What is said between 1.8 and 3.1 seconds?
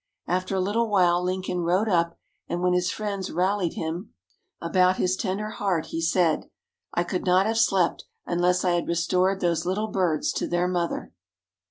up, and when his